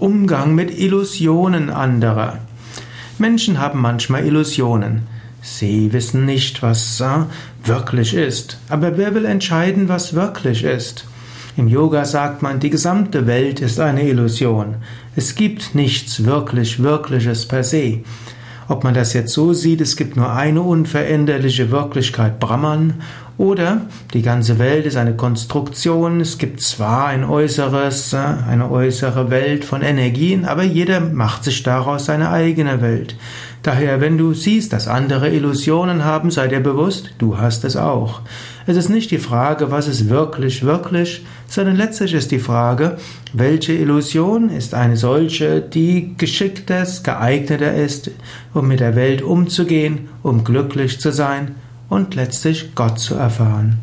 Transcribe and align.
Umgang 0.00 0.54
mit 0.54 0.78
Illusionen 0.78 1.68
anderer. 1.68 2.38
Menschen 3.18 3.60
haben 3.60 3.82
manchmal 3.82 4.24
Illusionen. 4.24 5.02
Sie 5.42 5.92
wissen 5.92 6.24
nicht, 6.24 6.62
was 6.62 7.02
äh, 7.02 7.24
wirklich 7.64 8.14
ist. 8.14 8.56
Aber 8.70 8.96
wer 8.96 9.14
will 9.14 9.26
entscheiden, 9.26 9.90
was 9.90 10.14
wirklich 10.14 10.64
ist? 10.64 11.04
Im 11.58 11.68
Yoga 11.68 12.06
sagt 12.06 12.40
man, 12.40 12.60
die 12.60 12.70
gesamte 12.70 13.26
Welt 13.26 13.60
ist 13.60 13.78
eine 13.78 14.08
Illusion. 14.08 14.76
Es 15.16 15.34
gibt 15.34 15.74
nichts 15.74 16.24
wirklich 16.24 16.82
Wirkliches 16.82 17.46
per 17.46 17.62
se. 17.62 17.98
Ob 18.68 18.84
man 18.84 18.94
das 18.94 19.12
jetzt 19.12 19.34
so 19.34 19.52
sieht, 19.52 19.82
es 19.82 19.96
gibt 19.96 20.16
nur 20.16 20.32
eine 20.32 20.62
unveränderliche 20.62 21.70
Wirklichkeit 21.70 22.40
Brahman 22.40 22.94
oder 23.40 23.86
die 24.12 24.20
ganze 24.20 24.58
Welt 24.58 24.84
ist 24.84 24.98
eine 24.98 25.16
Konstruktion, 25.16 26.20
es 26.20 26.36
gibt 26.36 26.60
zwar 26.60 27.06
ein 27.06 27.24
äußeres, 27.24 28.12
äh, 28.12 28.18
eine 28.18 28.70
äußere 28.70 29.30
Welt 29.30 29.64
von 29.64 29.80
Energien, 29.80 30.44
aber 30.44 30.62
jeder 30.62 31.00
macht 31.00 31.44
sich 31.44 31.62
daraus 31.62 32.04
seine 32.04 32.28
eigene 32.28 32.82
Welt. 32.82 33.16
Daher, 33.62 34.02
wenn 34.02 34.18
du 34.18 34.34
siehst, 34.34 34.74
dass 34.74 34.88
andere 34.88 35.30
Illusionen 35.30 36.04
haben, 36.04 36.30
sei 36.30 36.48
dir 36.48 36.60
bewusst, 36.60 37.14
du 37.16 37.38
hast 37.38 37.64
es 37.64 37.78
auch. 37.78 38.20
Es 38.66 38.76
ist 38.76 38.90
nicht 38.90 39.10
die 39.10 39.16
Frage, 39.16 39.70
was 39.70 39.88
ist 39.88 40.10
wirklich, 40.10 40.62
wirklich, 40.62 41.24
sondern 41.46 41.76
letztlich 41.76 42.12
ist 42.12 42.32
die 42.32 42.40
Frage, 42.40 42.98
welche 43.32 43.72
Illusion 43.72 44.50
ist 44.50 44.74
eine 44.74 44.98
solche, 44.98 45.62
die 45.62 46.14
geschickter, 46.18 46.86
geeigneter 47.02 47.74
ist, 47.74 48.10
um 48.52 48.68
mit 48.68 48.80
der 48.80 48.96
Welt 48.96 49.22
umzugehen, 49.22 50.10
um 50.22 50.44
glücklich 50.44 51.00
zu 51.00 51.10
sein 51.10 51.54
und 51.90 52.14
letztlich 52.14 52.74
Gott 52.74 52.98
zu 52.98 53.16
erfahren. 53.16 53.78